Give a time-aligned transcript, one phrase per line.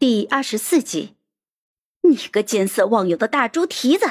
[0.00, 1.14] 第二十四集，
[2.00, 4.06] 你个见色忘友的大猪蹄子！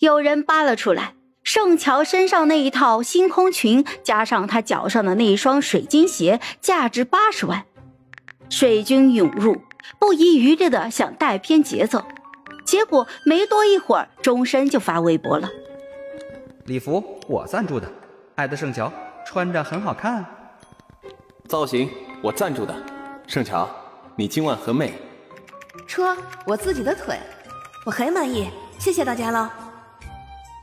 [0.00, 7.64] 有人扒了出来，盛乔身上那一套星空裙，加上他脚上的那一双水晶鞋，价值八十万。
[8.50, 9.62] 水军涌入，
[10.00, 12.04] 不遗余力的想带偏节奏，
[12.64, 15.48] 结果没多一会儿，钟声就发微博了：
[16.66, 17.88] 礼服我赞助的，
[18.34, 18.92] 爱的盛乔
[19.24, 20.26] 穿着很好看。
[21.46, 21.88] 造型
[22.20, 22.74] 我赞助的，
[23.28, 23.72] 盛乔。
[24.14, 24.92] 你今晚很美。
[25.86, 26.14] 戳
[26.46, 27.18] 我自己的腿，
[27.86, 29.48] 我很满意，谢谢大家喽。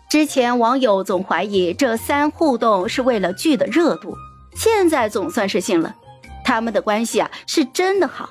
[0.07, 4.15] 之前网友总怀疑这三互动是为了剧的热度，
[4.55, 5.95] 现在总算是信了，
[6.43, 8.29] 他们的关系啊是真的好。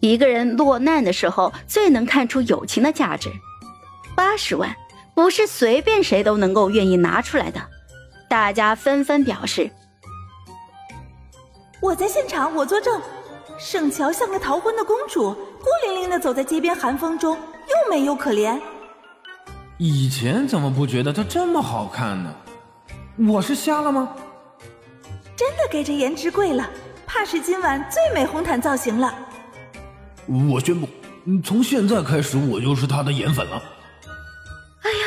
[0.00, 3.30] 一个人落难的时候，最能看出友情的价值。
[4.14, 4.76] 八十万
[5.14, 7.60] 不是随便谁都能够愿意拿出来的，
[8.28, 9.70] 大家纷纷表示。
[11.80, 13.00] 我在现场，我作证。
[13.58, 18.60] 盛乔像个逃婚的公主，孤零零的走在街边寒风中，又美又可怜。
[19.78, 22.34] 以前怎么不觉得她这么好看呢？
[23.28, 24.08] 我是瞎了吗？
[25.36, 26.68] 真的给这颜值跪了，
[27.06, 29.14] 怕是今晚最美红毯造型了。
[30.50, 30.88] 我宣布，
[31.44, 33.62] 从现在开始我就是她的颜粉了。
[34.82, 35.06] 哎呀，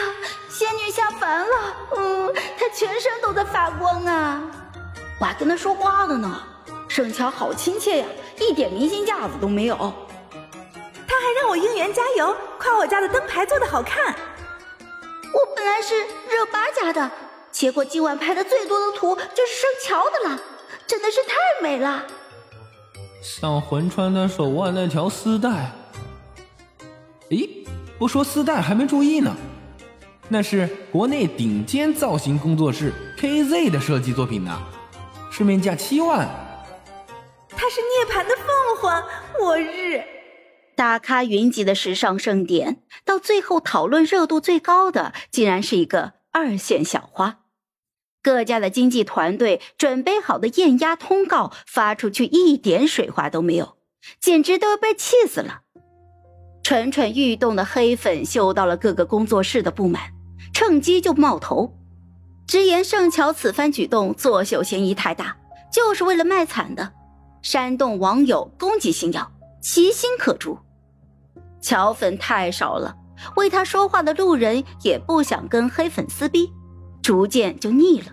[0.49, 4.41] 仙女下凡了，嗯，她全身都在发光啊！
[5.19, 6.41] 我还跟她说话了呢，
[6.97, 8.07] 盛乔好亲切呀。
[8.39, 9.75] 一点明星架子都没有，
[11.07, 14.15] 他还让我应援加油，夸我家的灯牌做的好看。
[15.31, 15.95] 我本来是
[16.27, 17.11] 热巴家的，
[17.51, 20.41] 结果今晚拍的最多的图就是盛乔的了，
[20.87, 22.03] 真的是太美了。
[23.21, 25.71] 像魂穿的手腕那条丝带，
[27.29, 27.63] 咦，
[27.99, 29.35] 不说丝带还没注意呢，
[30.29, 34.59] 那是国内顶尖造型工作室 KZ 的设计作品呢，
[35.29, 36.27] 市面价七万。
[37.77, 39.03] 是涅槃的凤凰，
[39.39, 40.01] 我日！
[40.75, 47.41] 大咖云集的时尚盛典，到最后讨论热度最高的，竟然是一个二线小花。
[48.23, 53.77] 各家的经纪团队准备好的艳压通告发出去，一点水花都没有，
[54.19, 55.61] 简直都要被气死了。
[56.63, 60.01] 蠢蠢欲动的黑粉嗅到了各个工作室的不满，
[60.51, 61.77] 趁机就冒头，
[62.47, 65.37] 直言盛乔此番举动作秀嫌疑太大，
[65.71, 66.93] 就是为了卖惨的。
[67.49, 69.31] 煽动网友攻击星耀，
[69.61, 70.59] 其心可诛。
[71.61, 72.97] 乔粉太少了，
[73.37, 76.51] 为他说话的路人也不想跟黑粉撕逼，
[77.01, 78.11] 逐渐就腻了。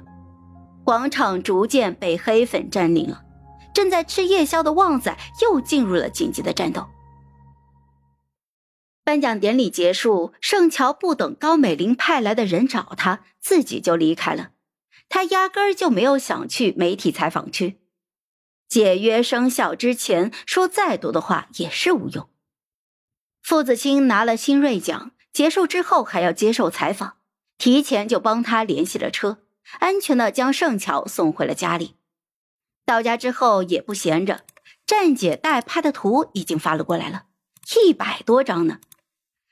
[0.85, 3.25] 广场逐渐被黑粉占领了，
[3.75, 6.87] 正在吃夜宵的旺仔又进入了紧急的战斗。
[9.03, 14.51] 颁奖典礼结束，盛乔不等高美玲派来的人找他，自己就离开了。
[15.09, 17.81] 他压根儿就没有想去媒体采访区。
[18.69, 22.29] 解约生效之前说再多的话也是无用。
[23.43, 27.19] 傅子清拿了新锐奖，结束之后还要接受采访，
[27.59, 29.39] 提前就帮他联系了车，
[29.81, 31.97] 安全的将盛乔送回了家里。
[32.87, 34.45] 到家之后也不闲着，
[34.87, 37.27] 站姐代拍的图已经发了过来了，
[37.77, 38.81] 一百多张呢。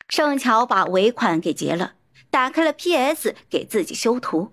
[0.09, 1.95] 盛乔把尾款给结了，
[2.31, 4.53] 打开了 PS 给自己修图。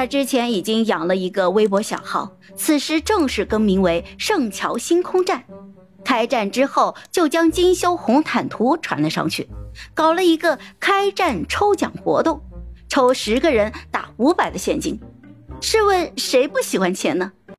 [0.00, 5.44] 他之前已经养了一个微博小号，此时正式更名为“圣桥星空站”。
[6.02, 9.46] 开战之后，就将精修红毯图传了上去，
[9.92, 12.40] 搞了一个开战抽奖活动，
[12.88, 14.98] 抽十个人打五百的现金。
[15.60, 17.30] 试问谁不喜欢钱呢？